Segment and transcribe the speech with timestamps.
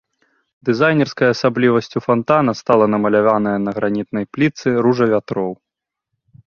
[0.69, 5.51] Дызайнерскай асаблівасцю фантана стала намаляваная на гранітнай плітцы ружа вятроў.